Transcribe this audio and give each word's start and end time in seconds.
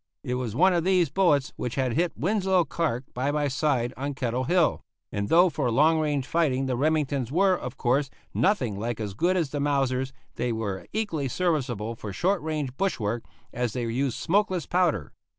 It 0.23 0.33
was 0.33 0.55
one 0.55 0.73
of 0.73 0.83
these 0.83 1.11
bullets 1.11 1.53
which 1.57 1.75
had 1.75 1.93
hit 1.93 2.17
Winslow 2.17 2.65
Clark 2.65 3.03
by 3.13 3.29
my 3.31 3.47
side 3.47 3.93
on 3.95 4.15
Kettle 4.15 4.45
Hill; 4.45 4.81
and 5.11 5.29
though 5.29 5.47
for 5.47 5.69
long 5.69 5.99
range 5.99 6.25
fighting 6.25 6.65
the 6.65 6.75
Remingtons 6.75 7.31
were, 7.31 7.53
of 7.55 7.77
course, 7.77 8.09
nothing 8.33 8.79
like 8.79 8.99
as 8.99 9.13
good 9.13 9.37
as 9.37 9.51
the 9.51 9.59
Mausers, 9.59 10.11
they 10.37 10.51
were 10.51 10.87
equally 10.91 11.27
serviceable 11.27 11.93
for 11.93 12.11
short 12.11 12.41
range 12.41 12.75
bush 12.77 12.99
work, 12.99 13.25
as 13.53 13.73
they 13.73 13.83
used 13.85 14.17
smokeless 14.17 14.65
powder. 14.65 15.13